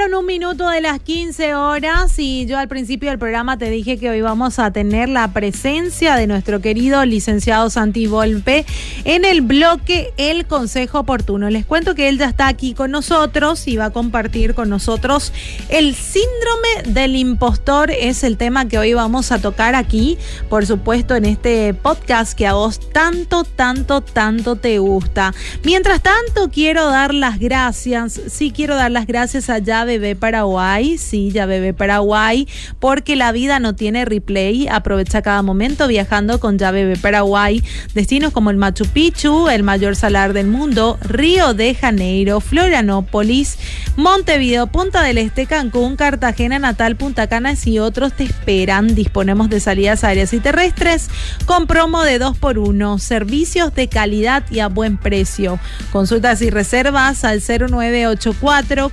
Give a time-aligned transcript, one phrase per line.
[0.00, 3.98] Pasaron un minuto de las 15 horas y yo al principio del programa te dije
[3.98, 8.64] que hoy vamos a tener la presencia de nuestro querido licenciado Santi Volpe
[9.04, 11.50] en el bloque El Consejo Oportuno.
[11.50, 15.34] Les cuento que él ya está aquí con nosotros y va a compartir con nosotros
[15.68, 17.90] el síndrome del impostor.
[17.90, 20.16] Es el tema que hoy vamos a tocar aquí,
[20.48, 25.34] por supuesto, en este podcast que a vos tanto, tanto, tanto te gusta.
[25.62, 31.32] Mientras tanto, quiero dar las gracias, sí quiero dar las gracias Ya Bebé Paraguay, sí,
[31.32, 32.46] Ya Bebé Paraguay,
[32.78, 34.68] porque la vida no tiene replay.
[34.68, 37.62] Aprovecha cada momento viajando con Ya Bebé Paraguay.
[37.92, 43.58] Destinos como el Machu Picchu, el mayor salar del mundo, Río de Janeiro, Florianópolis,
[43.96, 48.94] Montevideo, Punta del Este, Cancún, Cartagena, Natal, Punta Canas y otros te esperan.
[48.94, 51.08] Disponemos de salidas aéreas y terrestres
[51.46, 55.58] con promo de 2 por 1 servicios de calidad y a buen precio.
[55.90, 58.90] Consultas y reservas al 0984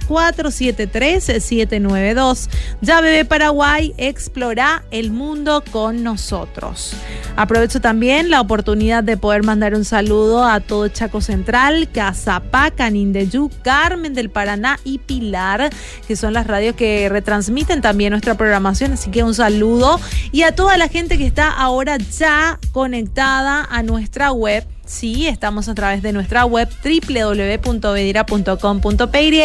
[0.91, 2.49] 473-792.
[2.81, 6.93] Ya Bebé Paraguay, explora el mundo con nosotros.
[7.35, 13.51] Aprovecho también la oportunidad de poder mandar un saludo a todo Chaco Central, Cazapá, Canindeyú,
[13.61, 15.69] Carmen del Paraná y Pilar,
[16.07, 18.93] que son las radios que retransmiten también nuestra programación.
[18.93, 19.99] Así que un saludo.
[20.31, 25.67] Y a toda la gente que está ahora ya conectada a nuestra web Sí, estamos
[25.67, 29.41] a través de nuestra web www.vedira.com.py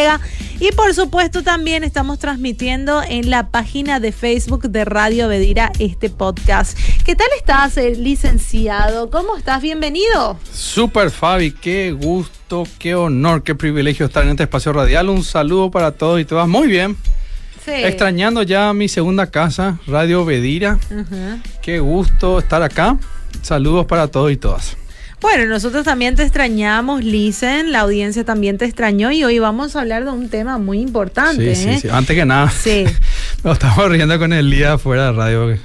[0.61, 6.11] y por supuesto también estamos transmitiendo en la página de Facebook de Radio Vedira este
[6.11, 6.79] podcast.
[7.05, 9.11] ¿Qué tal estás, eh, licenciado?
[9.11, 9.61] ¿Cómo estás?
[9.61, 10.39] Bienvenido.
[10.53, 15.09] Super Fabi, qué gusto, qué honor, qué privilegio estar en este espacio radial.
[15.09, 16.47] Un saludo para todos y todas.
[16.47, 16.97] Muy bien.
[17.65, 17.73] Sí.
[17.73, 20.79] Extrañando ya mi segunda casa, Radio Vedira.
[21.63, 22.97] Qué gusto estar acá.
[23.43, 24.77] Saludos para todos y todas.
[25.23, 29.81] Bueno, nosotros también te extrañamos, Lisen, la audiencia también te extrañó y hoy vamos a
[29.81, 31.55] hablar de un tema muy importante.
[31.55, 31.75] Sí, ¿eh?
[31.75, 31.89] sí, sí.
[31.89, 32.85] Antes que nada, sí.
[33.45, 35.59] nos estamos riendo con el día fuera de radio,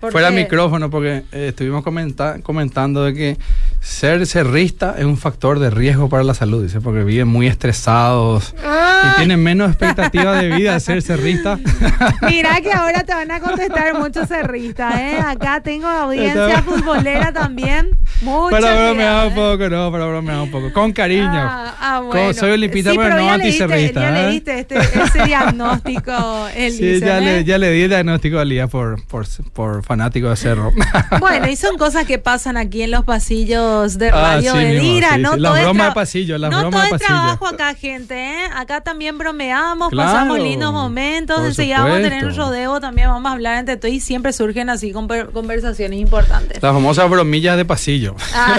[0.00, 3.38] fuera micrófono, porque eh, estuvimos comenta comentando de que
[3.80, 8.54] ser cerrista es un factor de riesgo para la salud, dice, porque viven muy estresados
[8.58, 11.58] y tienen menos expectativa de vida ser cerrista.
[12.22, 15.18] Mira que ahora te van a contestar muchos cerristas, ¿eh?
[15.26, 17.90] Acá tengo audiencia futbolera también.
[18.20, 20.72] Mucho para bromear un poco, no, para bromear un poco.
[20.74, 21.30] Con cariño.
[21.32, 22.34] Ah, ah bueno.
[22.34, 24.00] soy olimpista, sí, pero, pero no anticerrista.
[24.00, 24.22] Ya ¿eh?
[24.22, 26.48] le diste este, ese diagnóstico.
[26.54, 27.22] Él sí, dice, ya, ¿eh?
[27.22, 30.72] le, ya le di el diagnóstico al día por, por, por fanático de cerro.
[31.18, 35.16] bueno, y son cosas que pasan aquí en los pasillos de Radio ah, sí, Vedira,
[35.16, 35.34] mismo, sí, ¿no?
[35.34, 35.40] Sí.
[35.40, 36.98] La broma de pasillo, no todo de pasillo.
[36.98, 38.48] trabajo acá, gente, ¿eh?
[38.54, 43.30] Acá también bromeamos, claro, pasamos lindos momentos, enseguida vamos a tener un rodeo, también vamos
[43.30, 46.62] a hablar entre todos y siempre surgen así conversaciones importantes.
[46.62, 48.16] Las famosas bromillas de pasillo.
[48.34, 48.58] Ah,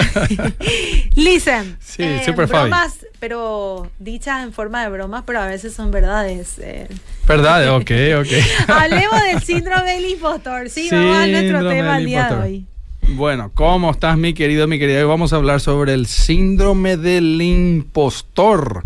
[1.14, 1.76] Listen.
[1.80, 3.06] Sí, eh, super bromas, Fabi.
[3.20, 6.58] pero dichas en forma de bromas, pero a veces son verdades.
[6.58, 6.88] Eh.
[7.26, 7.90] Verdades, ok,
[8.20, 8.68] ok.
[8.68, 10.68] Hablemos del síndrome del impostor.
[10.68, 12.66] Sí, vamos a nuestro tema el día de hoy.
[13.08, 15.00] Bueno, ¿cómo estás, mi querido, mi querida?
[15.00, 18.84] Hoy vamos a hablar sobre el síndrome del impostor.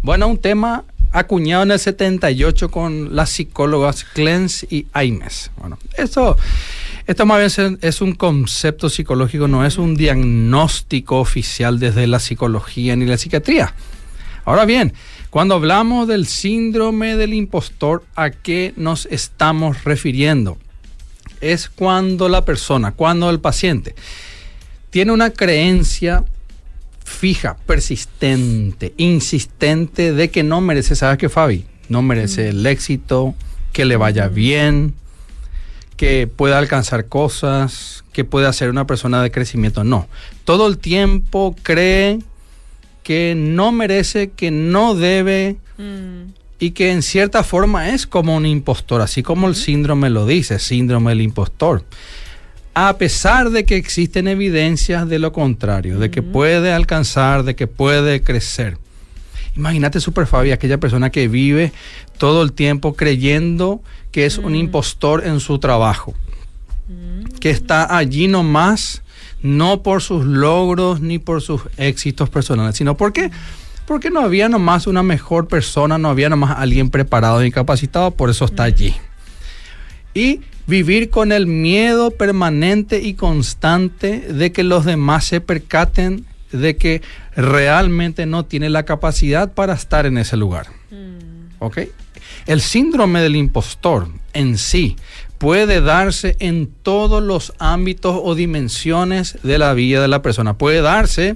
[0.00, 5.50] Bueno, un tema acuñado en el 78 con las psicólogas Clens y Aimes.
[5.58, 6.38] Bueno, eso,
[7.06, 12.96] esto más bien es un concepto psicológico, no es un diagnóstico oficial desde la psicología
[12.96, 13.74] ni la psiquiatría.
[14.44, 14.94] Ahora bien,
[15.30, 20.58] cuando hablamos del síndrome del impostor, ¿a qué nos estamos refiriendo?
[21.42, 23.94] Es cuando la persona, cuando el paciente
[24.90, 26.24] tiene una creencia
[27.04, 31.66] fija, persistente, insistente de que no merece, ¿sabes qué, Fabi?
[31.88, 33.34] No merece el éxito,
[33.72, 34.94] que le vaya bien,
[35.96, 39.84] que pueda alcanzar cosas, que pueda ser una persona de crecimiento.
[39.84, 40.08] No,
[40.44, 42.18] todo el tiempo cree
[43.02, 45.56] que no merece, que no debe
[46.62, 50.60] y que en cierta forma es como un impostor, así como el síndrome lo dice,
[50.60, 51.82] síndrome del impostor.
[52.72, 57.66] A pesar de que existen evidencias de lo contrario, de que puede alcanzar, de que
[57.66, 58.78] puede crecer.
[59.56, 61.72] Imagínate, Super Fabi, aquella persona que vive
[62.16, 63.82] todo el tiempo creyendo
[64.12, 66.14] que es un impostor en su trabajo,
[67.40, 69.02] que está allí nomás,
[69.42, 73.32] no por sus logros ni por sus éxitos personales, sino porque
[73.86, 78.30] porque no había nomás una mejor persona, no había nomás alguien preparado y capacitado, por
[78.30, 78.94] eso está allí.
[80.14, 86.76] Y vivir con el miedo permanente y constante de que los demás se percaten de
[86.76, 87.02] que
[87.34, 90.66] realmente no tiene la capacidad para estar en ese lugar.
[90.90, 91.54] Mm.
[91.58, 91.78] ¿Ok?
[92.46, 94.96] El síndrome del impostor en sí
[95.38, 100.54] puede darse en todos los ámbitos o dimensiones de la vida de la persona.
[100.54, 101.34] Puede darse,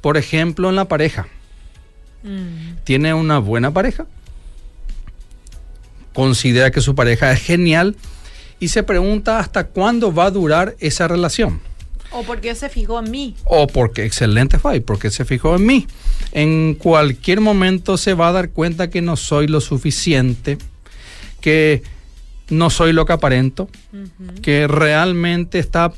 [0.00, 1.28] por ejemplo, en la pareja.
[2.22, 2.82] Mm.
[2.84, 4.06] Tiene una buena pareja,
[6.12, 7.96] considera que su pareja es genial
[8.58, 11.60] y se pregunta hasta cuándo va a durar esa relación.
[12.12, 13.36] O porque se fijó en mí.
[13.44, 15.86] O porque, excelente fue, porque se fijó en mí.
[16.32, 20.58] En cualquier momento se va a dar cuenta que no soy lo suficiente,
[21.40, 21.82] que
[22.48, 23.68] no soy lo que aparento,
[24.42, 25.92] que realmente está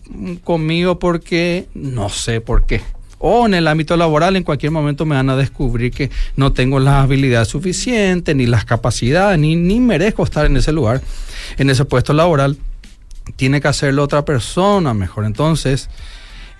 [0.44, 2.82] conmigo porque no sé por qué.
[3.24, 6.80] O en el ámbito laboral, en cualquier momento me van a descubrir que no tengo
[6.80, 11.00] las habilidades suficientes, ni las capacidades, ni, ni merezco estar en ese lugar,
[11.56, 12.58] en ese puesto laboral
[13.36, 15.24] tiene que hacerlo otra persona mejor.
[15.24, 15.88] Entonces,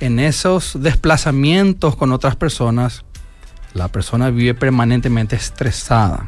[0.00, 3.05] en esos desplazamientos con otras personas,
[3.75, 6.26] la persona vive permanentemente estresada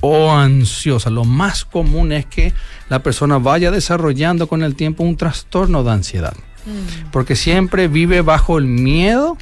[0.00, 1.10] o ansiosa.
[1.10, 2.54] Lo más común es que
[2.88, 6.34] la persona vaya desarrollando con el tiempo un trastorno de ansiedad.
[6.66, 7.10] Mm.
[7.10, 9.36] Porque siempre vive bajo el miedo,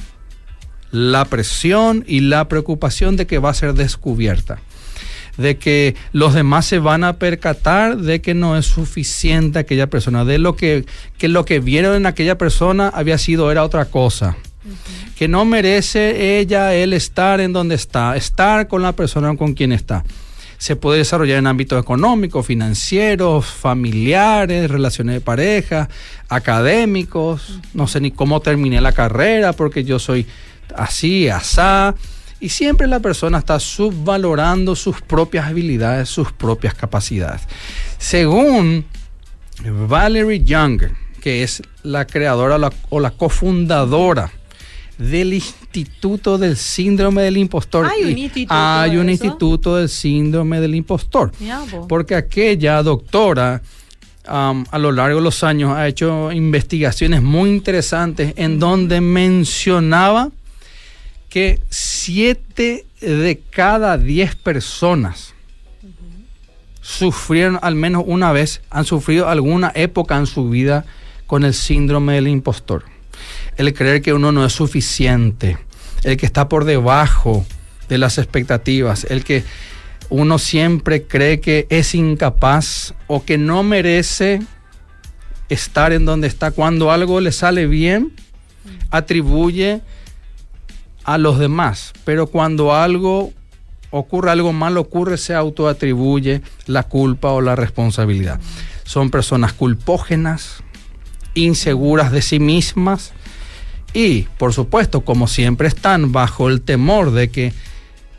[0.91, 4.59] la presión y la preocupación de que va a ser descubierta
[5.37, 10.25] de que los demás se van a percatar de que no es suficiente aquella persona,
[10.25, 10.85] de lo que,
[11.17, 14.35] que lo que vieron en aquella persona había sido, era otra cosa.
[15.15, 19.71] Que no merece ella, él estar en donde está, estar con la persona con quien
[19.71, 20.03] está.
[20.57, 25.87] Se puede desarrollar en ámbitos económicos, financieros, familiares, relaciones de pareja,
[26.29, 27.59] académicos.
[27.75, 30.25] No sé ni cómo terminé la carrera porque yo soy
[30.75, 31.95] así, asá
[32.39, 37.41] y siempre la persona está subvalorando sus propias habilidades, sus propias capacidades.
[37.97, 38.85] Según
[39.87, 40.83] Valerie Young,
[41.19, 44.31] que es la creadora o la cofundadora
[44.99, 47.87] del Instituto del Síndrome del Impostor.
[47.87, 48.53] Hay un instituto.
[48.55, 51.31] Hay un instituto del Síndrome del Impostor.
[51.87, 53.61] porque aquella doctora
[54.27, 60.31] um, a lo largo de los años ha hecho investigaciones muy interesantes en donde mencionaba
[61.29, 65.33] que 7 de cada 10 personas
[66.81, 70.85] sufrieron al menos una vez, han sufrido alguna época en su vida
[71.25, 72.85] con el síndrome del impostor.
[73.57, 75.57] El creer que uno no es suficiente,
[76.03, 77.45] el que está por debajo
[77.89, 79.43] de las expectativas, el que
[80.09, 84.39] uno siempre cree que es incapaz o que no merece
[85.49, 86.51] estar en donde está.
[86.51, 88.13] Cuando algo le sale bien,
[88.89, 89.81] atribuye
[91.07, 93.31] a los demás, pero cuando algo
[93.91, 98.41] ocurre, algo malo ocurre, se autoatribuye la culpa o la responsabilidad.
[98.83, 100.57] Son personas culpógenas,
[101.33, 103.13] inseguras de sí mismas
[103.93, 107.53] y, por supuesto, como siempre están bajo el temor de que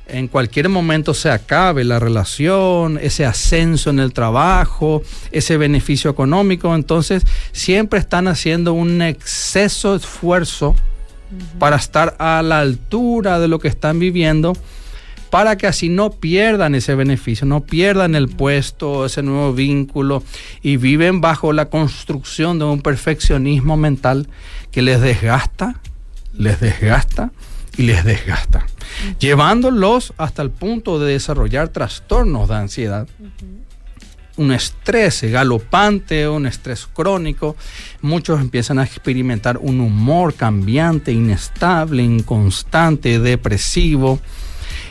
[0.06, 6.74] en cualquier momento se acabe la relación, ese ascenso en el trabajo, ese beneficio económico,
[6.74, 9.94] entonces siempre están haciendo un exceso
[11.58, 14.54] para estar a la altura de lo que están viviendo,
[15.30, 20.22] para que así no pierdan ese beneficio, no pierdan el puesto, ese nuevo vínculo
[20.62, 24.28] y viven bajo la construcción de un perfeccionismo mental
[24.70, 25.80] que les desgasta,
[26.32, 27.30] les desgasta
[27.76, 28.66] y les desgasta,
[29.18, 33.06] llevándolos hasta el punto de desarrollar trastornos de ansiedad
[34.38, 37.56] un estrés galopante, un estrés crónico.
[38.00, 44.20] Muchos empiezan a experimentar un humor cambiante, inestable, inconstante, depresivo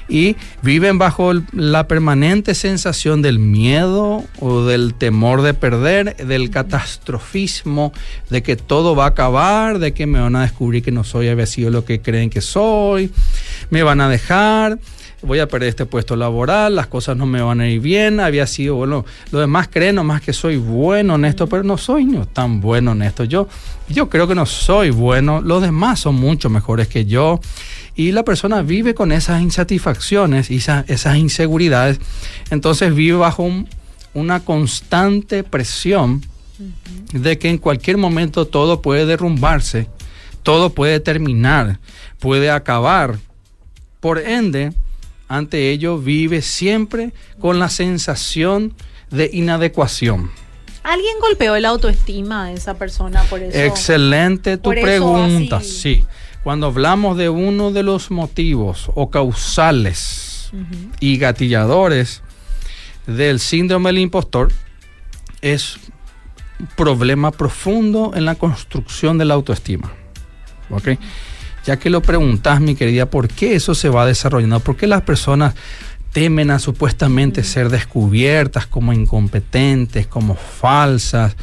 [0.09, 7.91] y viven bajo la permanente sensación del miedo o del temor de perder, del catastrofismo,
[8.29, 11.27] de que todo va a acabar, de que me van a descubrir que no soy
[11.27, 13.11] había sido lo que creen que soy,
[13.69, 14.79] me van a dejar
[15.27, 18.47] voy a perder este puesto laboral, las cosas no me van a ir bien, había
[18.47, 22.25] sido, bueno, los demás creen nomás que soy bueno en esto, pero no soy no
[22.25, 23.25] tan bueno en esto.
[23.25, 23.47] Yo,
[23.89, 27.39] yo creo que no soy bueno, los demás son mucho mejores que yo.
[27.95, 31.99] Y la persona vive con esas insatisfacciones y esas, inseguridades,
[32.49, 33.49] entonces vive bajo
[34.13, 36.21] una constante presión
[37.11, 39.89] de que en cualquier momento todo puede derrumbarse,
[40.43, 41.79] todo puede terminar,
[42.19, 43.19] puede acabar.
[43.99, 44.73] Por ende,
[45.27, 48.73] ante ello vive siempre con la sensación
[49.09, 50.31] de inadecuación.
[50.83, 53.57] ¿Alguien golpeó la autoestima de esa persona por eso?
[53.57, 56.05] Excelente tu pregunta, sí.
[56.43, 60.49] Cuando hablamos de uno de los motivos o causales
[61.01, 62.21] y gatilladores
[63.05, 64.53] del síndrome del impostor,
[65.41, 65.77] es
[66.59, 69.91] un problema profundo en la construcción de la autoestima.
[70.69, 70.89] ¿Ok?
[71.67, 74.61] Ya que lo preguntas, mi querida, ¿por qué eso se va desarrollando?
[74.61, 75.53] ¿Por qué las personas
[76.13, 81.35] temen a supuestamente ser descubiertas como incompetentes, como falsas?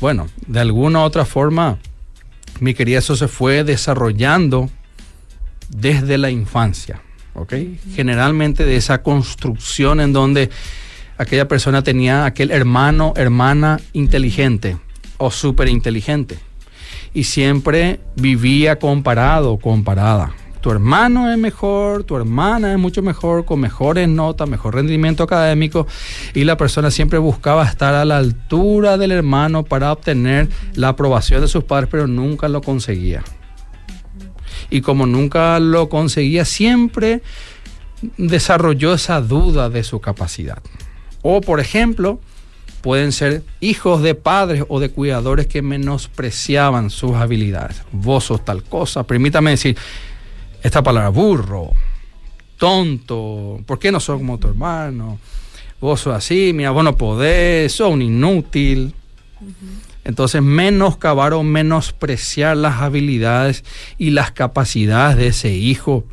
[0.00, 1.78] Bueno, de alguna u otra forma,
[2.58, 4.70] mi querida, eso se fue desarrollando
[5.68, 7.00] desde la infancia,
[7.34, 7.54] ¿ok?
[7.94, 10.50] Generalmente de esa construcción en donde
[11.16, 14.78] aquella persona tenía aquel hermano, hermana inteligente
[15.16, 16.40] o súper inteligente.
[17.14, 20.34] Y siempre vivía comparado, comparada.
[20.60, 25.86] Tu hermano es mejor, tu hermana es mucho mejor, con mejores notas, mejor rendimiento académico.
[26.32, 31.42] Y la persona siempre buscaba estar a la altura del hermano para obtener la aprobación
[31.42, 33.22] de sus padres, pero nunca lo conseguía.
[34.70, 37.20] Y como nunca lo conseguía, siempre
[38.16, 40.62] desarrolló esa duda de su capacidad.
[41.20, 42.20] O, por ejemplo,
[42.84, 47.80] pueden ser hijos de padres o de cuidadores que menospreciaban sus habilidades.
[47.92, 49.04] Vos sos tal cosa.
[49.04, 49.74] Permítame decir
[50.62, 51.70] esta palabra, burro,
[52.58, 55.18] tonto, ¿por qué no sos como tu hermano?
[55.80, 58.94] Vos sos así, mira, vos no podés, sos un inútil.
[60.04, 63.64] Entonces, menoscabar o menospreciar las habilidades
[63.96, 66.04] y las capacidades de ese hijo.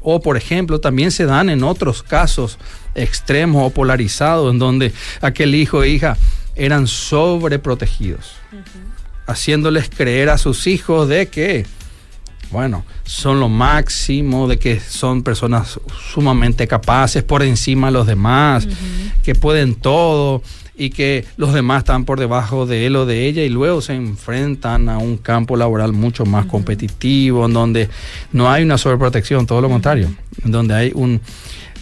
[0.00, 2.58] O, por ejemplo, también se dan en otros casos
[2.94, 6.16] extremos o polarizados, en donde aquel hijo e hija
[6.54, 8.34] eran sobreprotegidos,
[9.26, 11.66] haciéndoles creer a sus hijos de que,
[12.50, 15.80] bueno, son lo máximo, de que son personas
[16.12, 18.66] sumamente capaces por encima de los demás,
[19.22, 20.42] que pueden todo
[20.76, 23.94] y que los demás están por debajo de él o de ella y luego se
[23.94, 27.88] enfrentan a un campo laboral mucho más competitivo, en donde
[28.32, 30.12] no hay una sobreprotección, todo lo contrario,
[30.44, 31.20] en donde hay un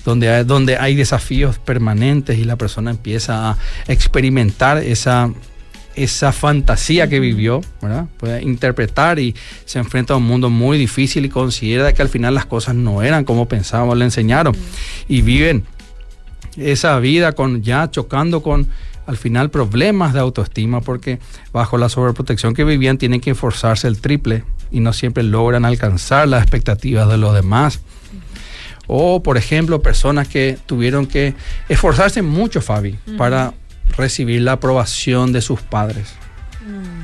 [0.05, 5.31] donde hay, donde hay desafíos permanentes y la persona empieza a experimentar esa,
[5.95, 8.07] esa fantasía que vivió, ¿verdad?
[8.17, 9.35] Puede interpretar y
[9.67, 13.03] se enfrenta a un mundo muy difícil y considera que al final las cosas no
[13.03, 14.57] eran como pensábamos, le enseñaron.
[15.07, 15.65] Y viven
[16.57, 18.69] esa vida con ya chocando con
[19.07, 21.19] al final problemas de autoestima porque
[21.53, 26.29] bajo la sobreprotección que vivían tienen que esforzarse el triple y no siempre logran alcanzar
[26.29, 27.81] las expectativas de los demás.
[28.87, 31.35] O, por ejemplo, personas que tuvieron que
[31.69, 33.55] esforzarse mucho, Fabi, para
[33.97, 36.15] recibir la aprobación de sus padres.
[36.67, 37.00] Mm.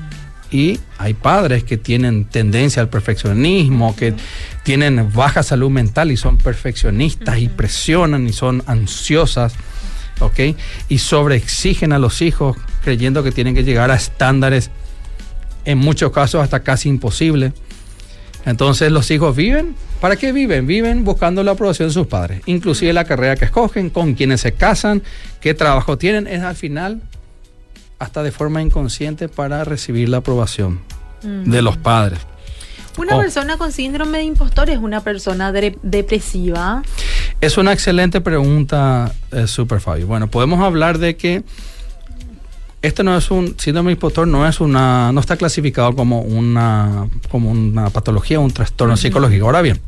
[0.56, 4.14] Y hay padres que tienen tendencia al perfeccionismo, que
[4.62, 9.52] tienen baja salud mental y son perfeccionistas y presionan y son ansiosas,
[10.18, 10.56] ¿ok?
[10.88, 14.70] Y sobreexigen a los hijos creyendo que tienen que llegar a estándares,
[15.66, 17.52] en muchos casos hasta casi imposibles.
[18.46, 20.66] Entonces los hijos viven, ¿para qué viven?
[20.66, 24.52] Viven buscando la aprobación de sus padres, inclusive la carrera que escogen, con quienes se
[24.52, 25.02] casan,
[25.42, 27.02] qué trabajo tienen, es al final
[27.98, 30.80] hasta de forma inconsciente para recibir la aprobación
[31.22, 32.20] de los padres.
[32.96, 33.20] ¿Una oh.
[33.20, 36.82] persona con síndrome de impostor es una persona depresiva?
[37.40, 40.06] Es una excelente pregunta, eh, Super Fabio.
[40.06, 41.42] Bueno, podemos hablar de que
[42.80, 47.50] esto no es un síndrome impostor, no es una, no está clasificado como una, como
[47.50, 49.46] una patología, un trastorno psicológico.
[49.46, 49.80] Ahora bien,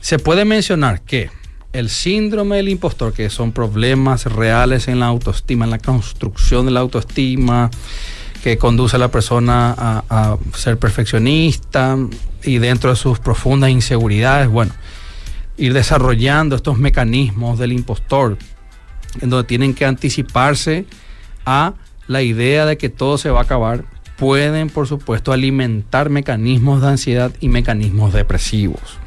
[0.00, 1.30] se puede mencionar que
[1.74, 6.72] el síndrome del impostor, que son problemas reales en la autoestima, en la construcción de
[6.72, 7.70] la autoestima,
[8.42, 11.98] que conduce a la persona a, ser perfeccionista
[12.44, 14.72] y dentro de sus profundas inseguridades, bueno,
[15.56, 18.38] ir desarrollando estos mecanismos del impostor,
[19.20, 20.86] en donde tienen que anticiparse
[21.44, 21.74] a
[22.06, 23.84] la idea de que todo se va a acabar,
[24.16, 28.98] pueden, por supuesto, alimentar mecanismos de ansiedad y mecanismos depresivos,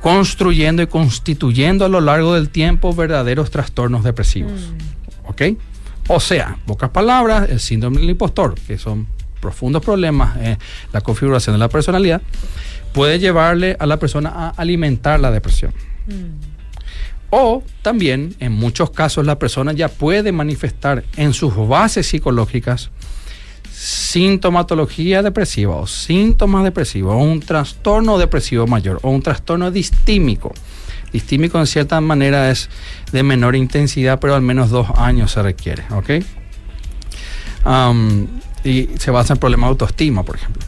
[0.00, 4.52] construyendo y constituyendo a lo largo del tiempo verdaderos trastornos depresivos.
[4.52, 5.28] Mm.
[5.28, 5.42] ¿Ok?
[6.08, 9.06] O sea, pocas palabras, el síndrome del impostor, que son
[9.40, 10.58] profundos problemas en
[10.92, 12.20] la configuración de la personalidad,
[12.92, 15.72] puede llevarle a la persona a alimentar la depresión.
[16.06, 16.50] Mm.
[17.30, 22.90] O también, en muchos casos, la persona ya puede manifestar en sus bases psicológicas
[23.80, 30.52] sintomatología depresiva o síntomas depresivos o un trastorno depresivo mayor o un trastorno distímico.
[31.14, 32.68] Distímico en cierta manera es
[33.10, 36.10] de menor intensidad, pero al menos dos años se requiere, ¿ok?
[38.64, 40.62] y se basa en problemas de autoestima, por ejemplo,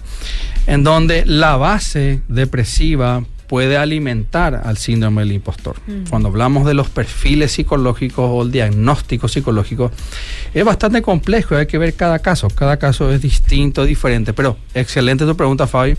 [0.66, 5.76] en donde la base depresiva puede alimentar al síndrome del impostor.
[5.86, 6.08] Mm.
[6.08, 9.90] Cuando hablamos de los perfiles psicológicos o el diagnóstico psicológico,
[10.54, 15.26] es bastante complejo, hay que ver cada caso, cada caso es distinto, diferente, pero excelente
[15.26, 15.98] tu pregunta, Fabi.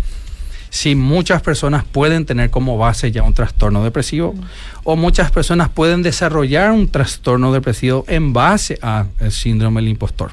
[0.71, 4.41] Si muchas personas pueden tener como base ya un trastorno depresivo mm.
[4.85, 10.31] o muchas personas pueden desarrollar un trastorno depresivo en base al síndrome del impostor.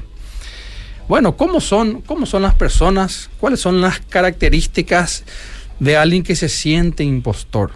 [1.07, 3.29] Bueno, ¿cómo son, ¿cómo son las personas?
[3.39, 5.23] ¿Cuáles son las características
[5.81, 7.71] de alguien que se siente impostor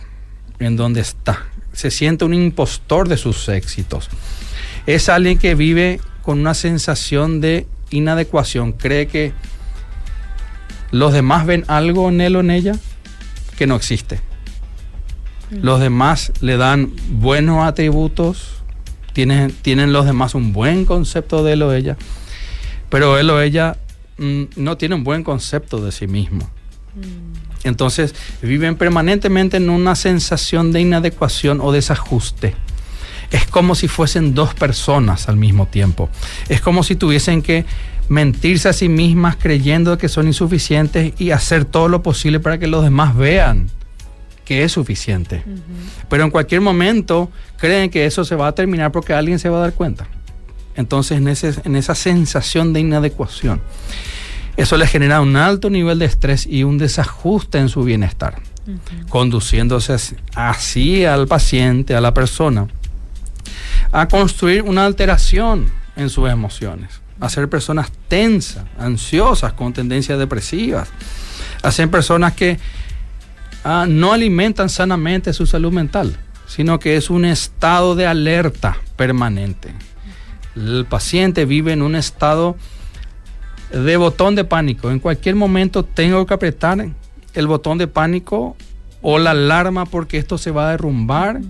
[0.60, 4.10] en donde está, se siente un impostor de sus éxitos.
[4.86, 9.34] Es alguien que vive con una sensación de inadecuación, cree que
[10.92, 12.74] los demás ven algo en él o en ella
[13.58, 14.20] que no existe.
[15.50, 15.64] Mm.
[15.64, 18.62] Los demás le dan buenos atributos,
[19.14, 21.98] tienen, tienen los demás un buen concepto de él o ella,
[22.90, 23.78] pero él o ella
[24.20, 26.48] mm, no tiene un buen concepto de sí mismo.
[26.94, 27.45] Mm.
[27.66, 32.56] Entonces viven permanentemente en una sensación de inadecuación o desajuste.
[33.32, 36.10] Es como si fuesen dos personas al mismo tiempo.
[36.48, 37.66] Es como si tuviesen que
[38.08, 42.68] mentirse a sí mismas creyendo que son insuficientes y hacer todo lo posible para que
[42.68, 43.68] los demás vean
[44.46, 45.44] que es suficiente.
[46.08, 49.58] Pero en cualquier momento creen que eso se va a terminar porque alguien se va
[49.58, 50.08] a dar cuenta.
[50.76, 53.60] Entonces en, ese, en esa sensación de inadecuación,
[54.58, 58.42] eso les genera un alto nivel de estrés y un desajuste en su bienestar,
[59.10, 59.96] conduciéndose
[60.36, 62.68] así al paciente, a la persona,
[63.92, 70.90] a construir una alteración en sus emociones a ser personas tensas, ansiosas, con tendencias depresivas,
[71.64, 72.60] a ser personas que
[73.64, 76.16] ah, no alimentan sanamente su salud mental,
[76.48, 79.74] sino que es un estado de alerta permanente.
[80.56, 82.58] El paciente vive en un estado
[83.72, 84.92] de botón de pánico.
[84.92, 86.88] En cualquier momento tengo que apretar
[87.34, 88.56] el botón de pánico
[89.02, 91.42] o la alarma porque esto se va a derrumbar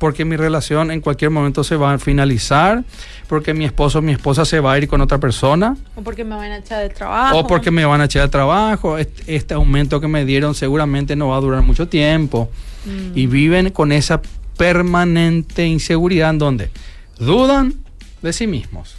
[0.00, 2.82] porque mi relación en cualquier momento se va a finalizar,
[3.28, 5.76] porque mi esposo o mi esposa se va a ir con otra persona.
[5.94, 7.38] O porque me van a echar de trabajo.
[7.38, 8.96] O porque me van a echar de trabajo.
[8.96, 12.50] Este, aumento que me dieron seguramente no va a durar mucho tiempo.
[12.86, 13.18] Mm.
[13.18, 14.22] Y viven con esa
[14.56, 16.70] permanente inseguridad en donde
[17.18, 17.74] dudan
[18.22, 18.96] de sí mismos.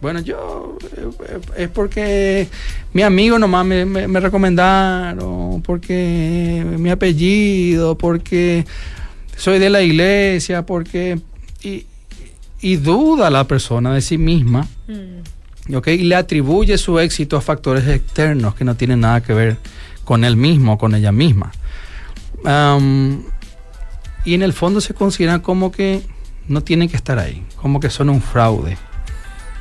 [0.00, 2.48] Bueno, yo eh, es porque
[2.92, 8.64] mi amigo nomás me, me, me recomendaron, porque mi apellido, porque
[9.36, 11.20] soy de la iglesia, porque...
[12.60, 15.18] Y, duda la persona de sí misma, mm.
[15.68, 19.58] Y le atribuye su éxito a factores externos que no tienen nada que ver
[20.02, 21.52] con él mismo, con ella misma.
[24.24, 26.02] y en el fondo se consideran como que
[26.48, 28.78] no tienen que estar ahí, como que son un fraude.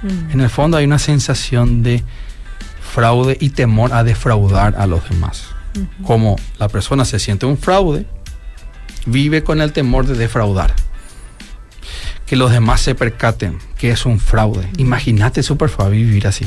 [0.02, 0.32] Mm.
[0.32, 2.04] En el fondo hay una sensación de
[2.82, 5.50] fraude y temor a defraudar a los demás.
[6.04, 8.08] Como la persona se siente un fraude,
[9.06, 10.74] vive con el temor de defraudar.
[12.26, 14.68] Que los demás se percaten que es un fraude.
[14.78, 16.46] Imagínate, super vivir así.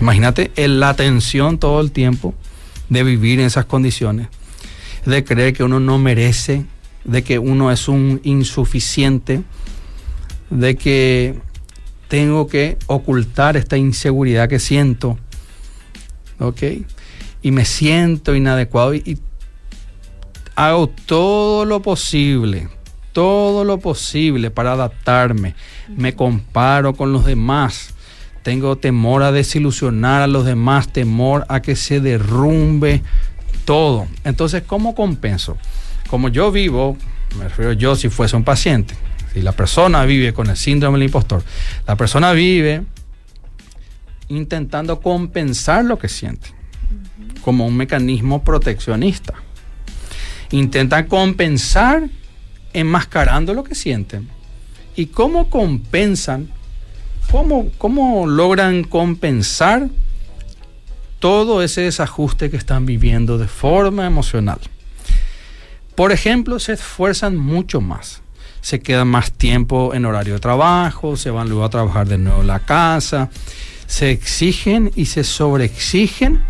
[0.00, 2.34] Imagínate la tensión todo el tiempo
[2.88, 4.28] de vivir en esas condiciones,
[5.06, 6.64] de creer que uno no merece,
[7.04, 9.42] de que uno es un insuficiente,
[10.50, 11.38] de que
[12.10, 15.16] tengo que ocultar esta inseguridad que siento,
[16.40, 16.60] ¿ok?
[17.40, 19.16] Y me siento inadecuado y,
[20.56, 22.68] hago todo lo posible,
[23.12, 25.54] todo lo posible para adaptarme.
[25.88, 27.94] Me comparo con los demás.
[28.42, 33.04] Tengo temor a desilusionar a los demás, temor a que se derrumbe
[33.64, 34.08] todo.
[34.24, 35.56] Entonces, ¿cómo compenso?
[36.08, 36.96] Como yo vivo,
[37.38, 38.96] me refiero yo si fuese un paciente,
[39.32, 41.42] si la persona vive con el síndrome del impostor,
[41.86, 42.82] la persona vive
[44.28, 46.50] intentando compensar lo que siente
[47.42, 49.34] como un mecanismo proteccionista
[50.50, 52.08] intentan compensar
[52.72, 54.28] enmascarando lo que sienten.
[54.96, 56.48] ¿Y cómo compensan?
[57.30, 59.88] ¿Cómo, cómo logran compensar
[61.20, 64.58] todo ese desajuste que están viviendo de forma emocional?
[65.94, 68.22] Por ejemplo, se esfuerzan mucho más.
[68.60, 72.42] Se quedan más tiempo en horario de trabajo, se van luego a trabajar de nuevo
[72.42, 73.30] a la casa,
[73.86, 76.42] se exigen y se sobreexigen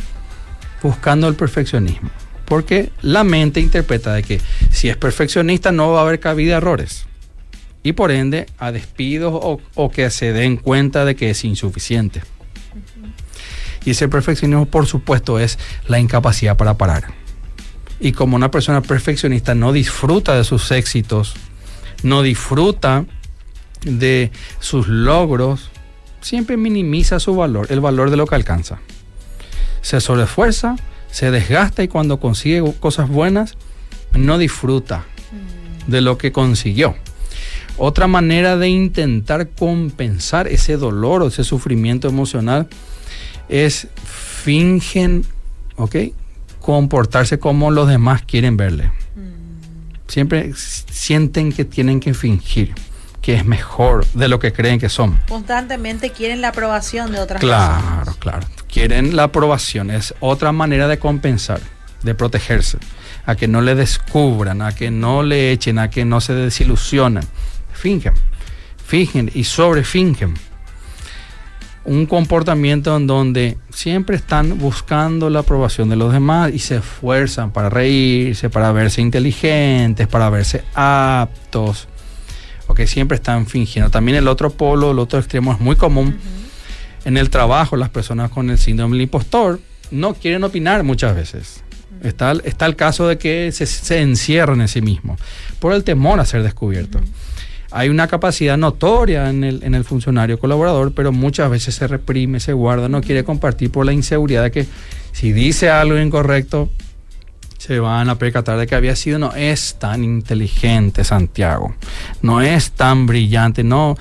[0.83, 2.11] buscando el perfeccionismo
[2.51, 4.41] porque la mente interpreta de que
[4.73, 7.07] si es perfeccionista no va a haber cabida a errores
[7.85, 12.23] y por ende a despidos o, que se den cuenta de que es insuficiente.
[13.85, 17.05] Y ese perfeccionismo, por supuesto, es la incapacidad para parar.
[18.01, 21.35] Y como una persona perfeccionista no disfruta de sus éxitos,
[22.03, 23.05] no disfruta
[23.85, 25.71] de sus logros,
[26.21, 28.79] siempre minimiza su valor, el valor de lo que alcanza.
[29.83, 30.77] Se sobreesfuerza,
[31.11, 33.57] se desgasta y cuando consigue cosas buenas,
[34.13, 35.05] no disfruta
[35.87, 36.95] de lo que consiguió.
[37.79, 42.69] Otra manera de intentar compensar ese dolor o ese sufrimiento emocional
[43.49, 45.25] es fingen,
[45.77, 45.97] ¿ok?
[46.61, 48.93] Comportarse como los demás quieren verle.
[50.11, 52.75] Siempre sienten que tienen que fingir
[53.23, 55.19] que es mejor de lo que creen que son.
[55.29, 57.83] Constantemente quieren la aprobación de otras personas.
[57.83, 58.47] Claro, claro.
[58.69, 59.91] Quieren la aprobación.
[59.91, 61.61] Es otra manera de compensar,
[62.03, 62.79] de protegerse.
[63.27, 67.23] A que no le descubran, a que no le echen, a que no se desilusionen.
[67.73, 68.15] Fingen,
[68.85, 70.35] fingen y sobrefingen.
[71.85, 77.53] Un comportamiento en donde siempre están buscando la aprobación de los demás y se esfuerzan
[77.53, 81.89] para reírse, para verse inteligentes, para verse aptos,
[82.67, 82.81] ¿ok?
[82.81, 82.87] ¿ok?
[82.87, 83.91] Siempre están fingiendo.
[83.91, 86.19] También el otro polo, el otro extremo es muy común.
[87.05, 91.63] En el trabajo, las personas con el síndrome del impostor no quieren opinar muchas veces.
[92.03, 95.21] Está, está el caso de que se, se encierran en sí mismos
[95.59, 97.01] por el temor a ser descubierto.
[97.71, 102.41] Hay una capacidad notoria en el, en el funcionario colaborador, pero muchas veces se reprime,
[102.41, 104.67] se guarda, no quiere compartir por la inseguridad de que
[105.13, 106.71] si dice algo incorrecto,
[107.59, 111.75] se van a percatar de que había sido, no es tan inteligente Santiago,
[112.23, 113.97] no es tan brillante, no.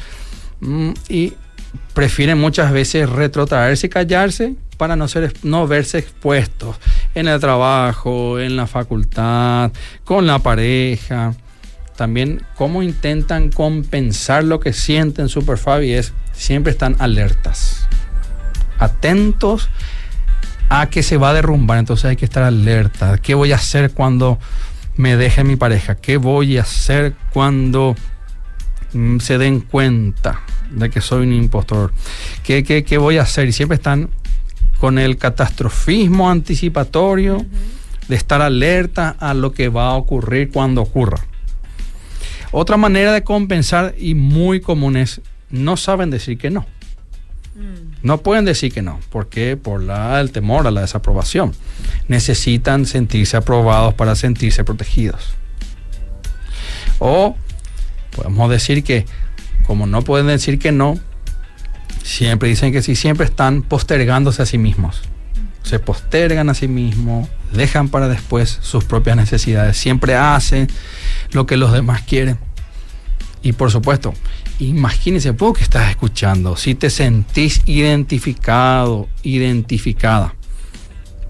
[0.62, 1.34] Mm, y
[1.94, 6.78] prefieren muchas veces retrotraerse y callarse para no, ser, no verse expuestos
[7.14, 9.74] en el trabajo, en la facultad,
[10.06, 11.34] con la pareja.
[12.00, 17.90] También cómo intentan compensar lo que sienten Super Fabi es siempre están alertas,
[18.78, 19.70] atentos
[20.70, 23.18] a que se va a derrumbar, entonces hay que estar alerta.
[23.18, 24.40] ¿Qué voy a hacer cuando
[24.96, 25.96] me deje mi pareja?
[25.96, 27.98] ¿Qué voy a hacer cuando
[28.94, 30.40] mm, se den cuenta
[30.72, 31.92] de que soy un impostor?
[32.44, 33.50] ¿Qué, qué, qué voy a hacer?
[33.50, 34.10] Y siempre están
[34.80, 37.46] con el catastrofismo anticipatorio
[38.08, 41.26] de estar alerta a lo que va a ocurrir cuando ocurra.
[42.52, 46.62] Otra manera de compensar y muy común es no saben decir que no.
[47.56, 47.96] Mm.
[48.02, 51.54] No pueden decir que no, porque por la, el temor a la desaprobación.
[52.08, 55.34] Necesitan sentirse aprobados para sentirse protegidos.
[57.00, 57.36] O
[58.16, 59.06] podemos decir que
[59.66, 61.00] como no pueden decir que no,
[62.04, 65.02] Siempre dicen que sí, siempre están postergándose a sí mismos.
[65.64, 70.68] Se postergan a sí mismos, dejan para después sus propias necesidades, siempre hacen
[71.32, 72.38] lo que los demás quieren.
[73.42, 74.14] Y por supuesto,
[74.60, 80.36] imagínense vos que estás escuchando, si te sentís identificado, identificada.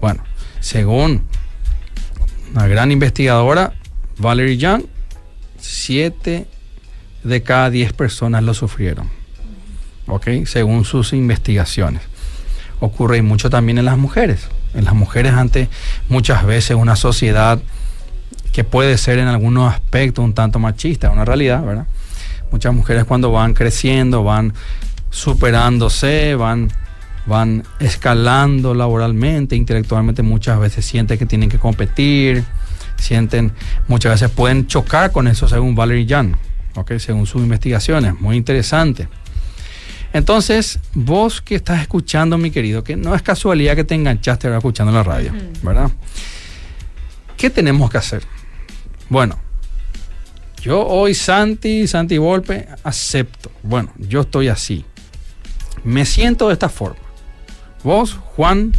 [0.00, 0.24] Bueno,
[0.60, 1.22] según
[2.52, 3.74] una gran investigadora,
[4.18, 4.82] Valerie Young,
[5.58, 6.46] 7
[7.22, 9.20] de cada 10 personas lo sufrieron
[10.46, 12.02] según sus investigaciones.
[12.80, 14.48] Ocurre mucho también en las mujeres.
[14.74, 15.68] En las mujeres ante
[16.08, 17.60] muchas veces una sociedad
[18.52, 21.86] que puede ser en algunos aspectos un tanto machista, una realidad, ¿verdad?
[22.50, 24.52] Muchas mujeres cuando van creciendo, van
[25.10, 26.70] superándose, van,
[27.26, 32.44] van escalando laboralmente, intelectualmente, muchas veces sienten que tienen que competir,
[32.96, 33.52] sienten,
[33.88, 36.34] muchas veces pueden chocar con eso según Valerie Young,
[36.74, 36.92] ¿ok?
[36.98, 39.08] según sus investigaciones, muy interesante.
[40.12, 44.58] Entonces, vos que estás escuchando, mi querido, que no es casualidad que te enganchaste ahora
[44.58, 45.90] escuchando la radio, ¿verdad?
[47.36, 48.22] ¿Qué tenemos que hacer?
[49.08, 49.38] Bueno,
[50.62, 53.50] yo hoy, Santi, Santi Volpe, acepto.
[53.62, 54.84] Bueno, yo estoy así.
[55.84, 57.00] Me siento de esta forma.
[57.82, 58.72] Vos, Juan,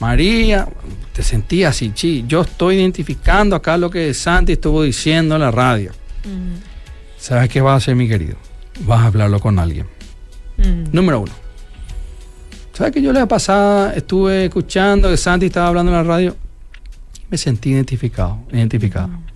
[0.00, 0.68] María,
[1.12, 2.24] te sentí así, chi.
[2.26, 5.92] Yo estoy identificando acá lo que Santi estuvo diciendo en la radio.
[7.18, 8.36] ¿Sabes qué vas a hacer, mi querido?
[8.80, 9.95] Vas a hablarlo con alguien.
[10.66, 10.84] Mm.
[10.92, 11.32] Número uno.
[12.72, 16.36] ¿Sabes que yo la pasada estuve escuchando que Santi estaba hablando en la radio?
[17.30, 19.08] Me sentí identificado, identificado.
[19.08, 19.26] Mm.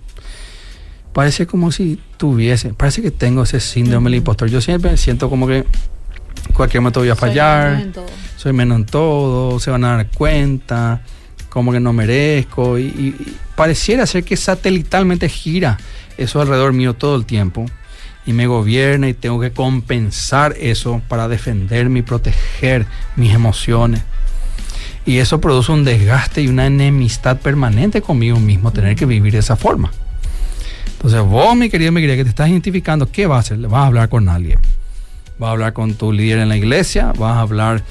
[1.13, 4.49] Parece como si tuviese, parece que tengo ese síndrome del impostor.
[4.49, 5.65] Yo siempre siento como que
[6.53, 7.87] cualquier momento voy a fallar,
[8.37, 11.01] soy menos en todo, se van a dar cuenta,
[11.49, 12.79] como que no merezco.
[12.79, 13.15] y
[13.55, 15.77] pareciera ser que satelitalmente gira
[16.17, 17.65] eso alrededor mío todo el tiempo
[18.25, 24.03] y me gobierna y tengo que compensar eso para defenderme y proteger mis emociones.
[25.05, 29.39] Y eso produce un desgaste y una enemistad permanente conmigo mismo, tener que vivir de
[29.39, 29.91] esa forma.
[30.85, 33.57] Entonces vos, mi querido, mi querida, que te estás identificando, ¿qué vas a hacer?
[33.67, 34.59] Vas a hablar con alguien.
[35.39, 37.83] Vas a hablar con tu líder en la iglesia, vas a hablar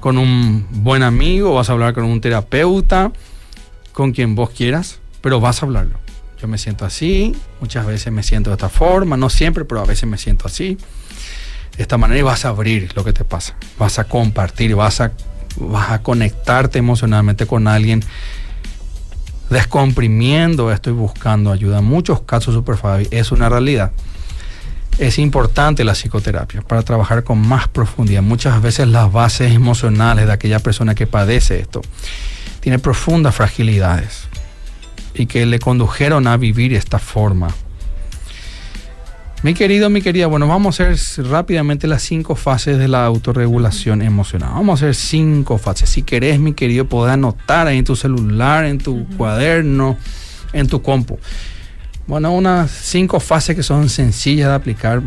[0.00, 3.12] con un buen amigo, vas a hablar con un terapeuta,
[3.92, 5.98] con quien vos quieras, pero vas a hablarlo.
[6.40, 9.84] Yo me siento así, muchas veces me siento de esta forma, no siempre, pero a
[9.84, 10.78] veces me siento así.
[11.76, 15.02] De esta manera y vas a abrir lo que te pasa, vas a compartir, vas
[15.02, 15.12] a,
[15.56, 18.02] vas a conectarte emocionalmente con alguien
[19.50, 21.80] descomprimiendo esto y buscando ayuda.
[21.80, 22.76] En muchos casos, Super
[23.10, 23.92] es una realidad.
[24.98, 28.22] Es importante la psicoterapia para trabajar con más profundidad.
[28.22, 31.82] Muchas veces las bases emocionales de aquella persona que padece esto
[32.60, 34.30] tiene profundas fragilidades
[35.14, 37.48] y que le condujeron a vivir esta forma.
[39.42, 44.02] Mi querido, mi querida, bueno, vamos a hacer rápidamente las cinco fases de la autorregulación
[44.02, 44.50] emocional.
[44.52, 45.88] Vamos a hacer cinco fases.
[45.88, 49.96] Si querés, mi querido, podés anotar ahí en tu celular, en tu cuaderno,
[50.52, 51.18] en tu compu.
[52.06, 55.02] Bueno, unas cinco fases que son sencillas de aplicar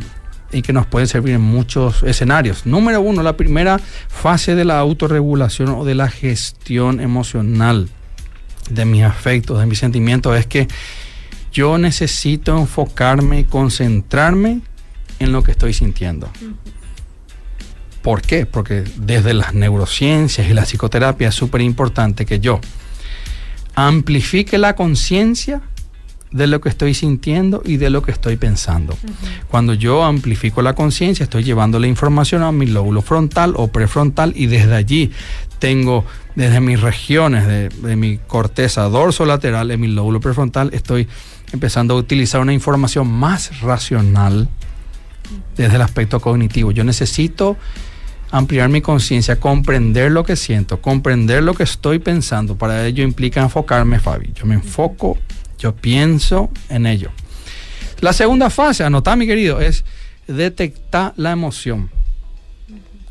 [0.52, 2.66] y que nos pueden servir en muchos escenarios.
[2.66, 7.88] Número uno, la primera fase de la autorregulación o de la gestión emocional
[8.70, 10.68] de mis afectos, de mis sentimientos, es que
[11.52, 14.62] yo necesito enfocarme y concentrarme
[15.20, 16.30] en lo que estoy sintiendo.
[18.02, 18.46] ¿Por qué?
[18.46, 22.60] Porque desde las neurociencias y la psicoterapia es súper importante que yo
[23.76, 25.62] amplifique la conciencia
[26.34, 28.98] de lo que estoy sintiendo y de lo que estoy pensando.
[29.50, 34.34] Cuando yo amplifico la conciencia, estoy llevando la información a mi lóbulo frontal o prefrontal
[34.36, 35.12] y desde allí
[35.60, 36.04] tengo,
[36.36, 41.08] desde mis regiones de, de mi corteza dorso lateral, en mi lóbulo prefrontal, estoy
[41.54, 44.50] empezando a utilizar una información más racional
[45.56, 46.72] desde el aspecto cognitivo.
[46.72, 47.58] Yo necesito
[48.32, 52.58] ampliar mi conciencia, comprender lo que siento, comprender lo que estoy pensando.
[52.58, 54.32] Para ello implica enfocarme, Fabi.
[54.34, 55.20] Yo me enfoco,
[55.64, 57.10] yo pienso en ello.
[58.02, 59.86] La segunda fase, anotá mi querido, es
[60.28, 61.90] detectar la emoción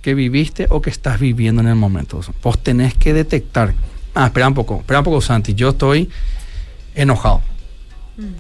[0.03, 2.21] que viviste o que estás viviendo en el momento.
[2.43, 3.73] Vos tenés que detectar.
[4.15, 5.55] Ah, espera un poco, espera un poco, Santi.
[5.55, 6.11] Yo estoy
[6.95, 7.41] enojado.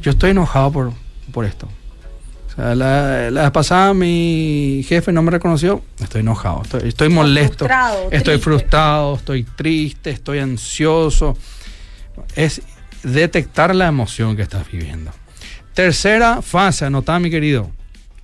[0.02, 0.92] Yo estoy enojado por,
[1.32, 1.66] por esto
[2.56, 7.66] la, pasada mi jefe no me reconoció, estoy enojado, estoy, molesto,
[8.10, 11.36] estoy frustrado, estoy triste, estoy ansioso.
[12.36, 12.60] Es
[13.02, 15.10] detectar la emoción que estás viviendo.
[15.74, 17.70] Tercera fase, anotá mi querido,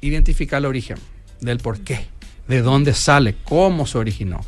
[0.00, 0.98] identificar el origen
[1.40, 2.06] del por qué,
[2.46, 4.40] de dónde sale, cómo se originó.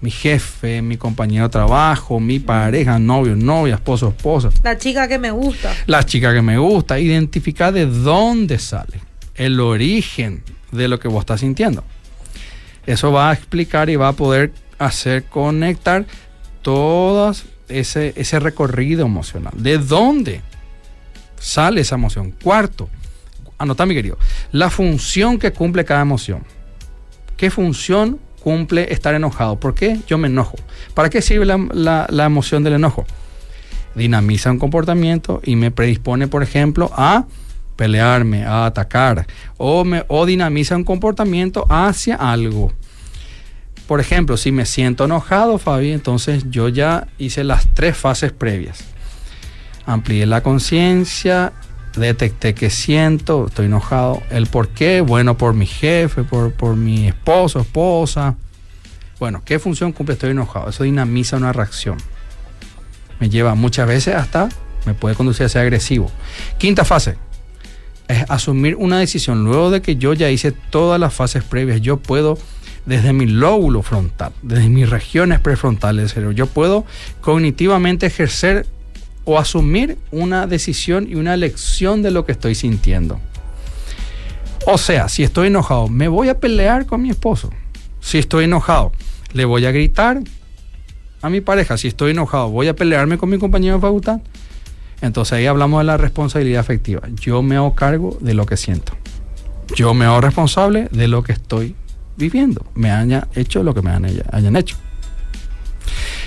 [0.00, 4.50] Mi jefe, mi compañero de trabajo, mi pareja, novio, novia, esposo, esposa.
[4.62, 5.72] La chica que me gusta.
[5.86, 6.98] La chica que me gusta.
[6.98, 9.00] Identificar de dónde sale
[9.34, 10.42] el origen
[10.72, 11.84] de lo que vos estás sintiendo.
[12.86, 16.04] Eso va a explicar y va a poder hacer conectar
[16.60, 17.32] todo
[17.68, 19.52] ese, ese recorrido emocional.
[19.56, 20.42] ¿De dónde
[21.38, 22.34] sale esa emoción?
[22.42, 22.88] Cuarto,
[23.58, 24.18] anota mi querido,
[24.52, 26.44] la función que cumple cada emoción.
[27.36, 29.58] ¿Qué función cumple estar enojado?
[29.58, 30.56] ¿Por qué yo me enojo?
[30.94, 33.04] ¿Para qué sirve la, la emoción del enojo?
[33.94, 37.26] Dinamiza un comportamiento y me predispone, por ejemplo, a
[37.76, 42.72] pelearme, a atacar, o, me, o dinamiza un comportamiento hacia algo.
[43.86, 48.84] Por ejemplo, si me siento enojado, Fabi, entonces yo ya hice las tres fases previas.
[49.86, 51.52] Amplié la conciencia,
[51.94, 57.08] detecté que siento, estoy enojado, el por qué, bueno, por mi jefe, por, por mi
[57.08, 58.36] esposo, esposa.
[59.20, 60.14] Bueno, ¿qué función cumple?
[60.14, 60.70] Estoy enojado.
[60.70, 61.98] Eso dinamiza una reacción.
[63.20, 64.48] Me lleva muchas veces hasta,
[64.86, 66.10] me puede conducir a ser agresivo.
[66.58, 67.16] Quinta fase,
[68.08, 69.44] es asumir una decisión.
[69.44, 72.38] Luego de que yo ya hice todas las fases previas, yo puedo,
[72.86, 76.84] desde mi lóbulo frontal, desde mis regiones prefrontales cerebro, yo puedo
[77.20, 78.66] cognitivamente ejercer
[79.24, 83.20] o asumir una decisión y una elección de lo que estoy sintiendo.
[84.66, 87.50] O sea, si estoy enojado, me voy a pelear con mi esposo.
[88.00, 88.92] Si estoy enojado,
[89.32, 90.20] le voy a gritar
[91.22, 91.76] a mi pareja.
[91.76, 94.20] Si estoy enojado, voy a pelearme con mi compañero de facultad.
[95.00, 97.02] Entonces ahí hablamos de la responsabilidad afectiva.
[97.14, 98.94] Yo me hago cargo de lo que siento.
[99.74, 101.74] Yo me hago responsable de lo que estoy
[102.16, 102.64] viviendo.
[102.74, 104.76] Me hayan hecho lo que me hayan hecho.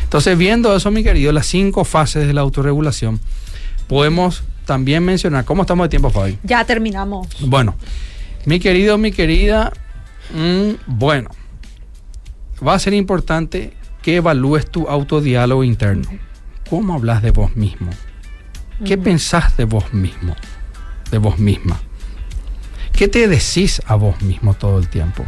[0.03, 3.19] Entonces, viendo eso, mi querido, las cinco fases de la autorregulación,
[3.87, 6.37] podemos también mencionar, ¿cómo estamos de tiempo, Fabi?
[6.43, 7.27] Ya terminamos.
[7.41, 7.75] Bueno,
[8.45, 9.73] mi querido, mi querida,
[10.33, 11.29] mm, bueno,
[12.65, 16.07] va a ser importante que evalúes tu autodiálogo interno.
[16.69, 17.89] ¿Cómo hablas de vos mismo?
[18.85, 20.35] ¿Qué pensás de vos mismo?
[21.11, 21.79] De vos misma.
[22.97, 25.25] ¿Qué te decís a vos mismo todo el tiempo?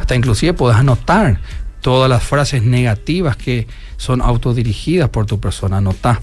[0.00, 1.40] Hasta inclusive podés anotar
[1.80, 5.78] todas las frases negativas que son autodirigidas por tu persona.
[5.78, 6.20] Anotá.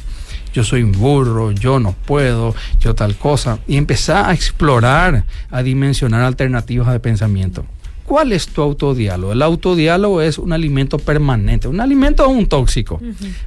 [0.53, 3.59] Yo soy un burro, yo no puedo, yo tal cosa.
[3.67, 7.65] Y empezá a explorar, a dimensionar alternativas de pensamiento.
[8.05, 9.31] ¿Cuál es tu autodiálogo?
[9.31, 12.99] El autodiálogo es un alimento permanente, un alimento un tóxico,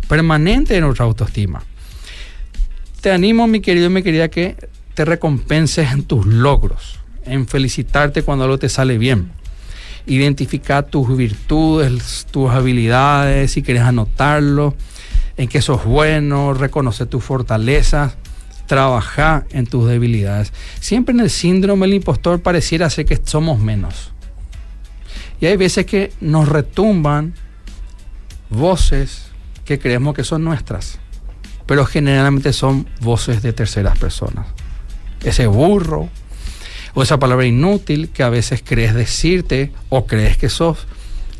[0.08, 1.62] permanente en nuestra autoestima
[3.04, 4.56] te animo, mi querido y mi querida, que
[4.94, 9.32] te recompenses en tus logros, en felicitarte cuando algo te sale bien.
[10.06, 14.74] Identificar tus virtudes, tus habilidades, si quieres anotarlo,
[15.36, 18.16] en qué sos bueno, reconocer tus fortalezas,
[18.66, 20.52] trabajar en tus debilidades.
[20.80, 24.12] Siempre en el síndrome del impostor pareciera ser que somos menos.
[25.40, 27.34] Y hay veces que nos retumban
[28.50, 29.26] voces
[29.64, 30.98] que creemos que son nuestras
[31.66, 34.46] pero generalmente son voces de terceras personas.
[35.22, 36.08] Ese burro
[36.94, 40.86] o esa palabra inútil que a veces crees decirte o crees que sos,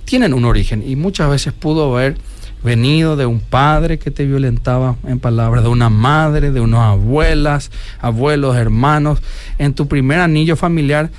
[0.05, 2.17] tienen un origen y muchas veces pudo haber
[2.62, 7.71] venido de un padre que te violentaba en palabras, de una madre, de unas abuelas,
[8.01, 9.21] abuelos, hermanos.
[9.59, 11.11] En tu primer anillo familiar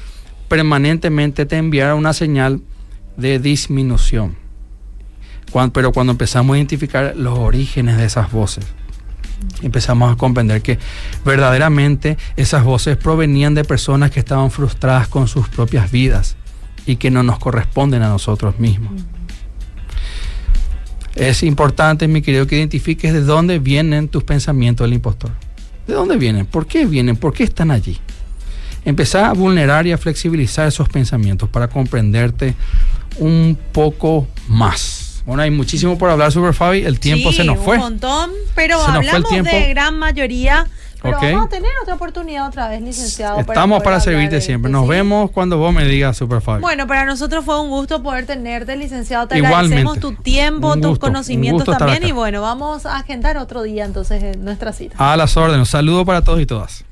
[0.47, 2.61] permanentemente te enviaron una señal
[3.15, 4.35] de disminución.
[5.71, 8.65] pero cuando empezamos a identificar los orígenes de esas voces,
[9.61, 10.79] empezamos a comprender que
[11.23, 16.35] verdaderamente esas voces provenían de personas que estaban frustradas con sus propias vidas
[16.85, 18.93] y que no nos corresponden a nosotros mismos.
[21.15, 25.31] Es importante, mi querido, que identifiques de dónde vienen tus pensamientos del impostor.
[25.87, 26.45] ¿De dónde vienen?
[26.45, 27.15] ¿Por qué vienen?
[27.15, 27.97] ¿Por qué están allí?
[28.83, 32.53] Empezá a vulnerar y a flexibilizar esos pensamientos para comprenderte
[33.17, 35.04] un poco más.
[35.25, 36.83] Bueno, hay muchísimo por hablar sobre Fabi.
[36.85, 37.75] El tiempo Sí, se nos fue.
[37.77, 40.67] Un montón, pero Se hablamos de gran mayoría.
[41.01, 41.23] Pero Ok.
[41.23, 43.39] vamos a tener otra oportunidad otra vez, licenciado.
[43.39, 44.71] Estamos para servirte siempre.
[44.71, 44.89] Nos ¿sí?
[44.89, 46.61] vemos cuando vos me digas, Super Fabi.
[46.61, 49.27] Bueno, para nosotros fue un gusto poder tenerte, licenciado.
[49.27, 49.75] Te Igualmente.
[49.81, 52.05] agradecemos tu tiempo, tus conocimientos también.
[52.07, 54.95] Y bueno, vamos a agendar otro día entonces eh, nuestra cita.
[54.97, 55.59] A las órdenes.
[55.59, 56.85] Un saludo para todos y todas.